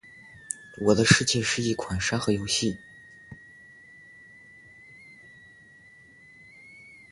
[0.83, 2.79] 《我的世界》是一款沙盒游戏。